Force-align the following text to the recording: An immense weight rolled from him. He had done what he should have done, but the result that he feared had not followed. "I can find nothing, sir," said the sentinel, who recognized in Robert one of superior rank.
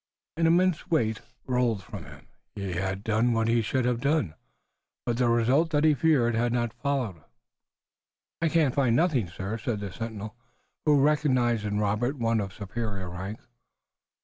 An 0.35 0.47
immense 0.47 0.89
weight 0.89 1.21
rolled 1.45 1.83
from 1.83 2.05
him. 2.05 2.25
He 2.55 2.73
had 2.73 3.03
done 3.03 3.33
what 3.33 3.47
he 3.47 3.61
should 3.61 3.85
have 3.85 4.01
done, 4.01 4.33
but 5.05 5.17
the 5.17 5.29
result 5.29 5.69
that 5.69 5.83
he 5.83 5.93
feared 5.93 6.33
had 6.33 6.51
not 6.51 6.73
followed. 6.73 7.17
"I 8.41 8.49
can 8.49 8.71
find 8.71 8.95
nothing, 8.95 9.27
sir," 9.29 9.59
said 9.59 9.79
the 9.79 9.91
sentinel, 9.93 10.35
who 10.87 10.99
recognized 10.99 11.65
in 11.65 11.77
Robert 11.77 12.17
one 12.17 12.39
of 12.39 12.51
superior 12.51 13.11
rank. 13.11 13.41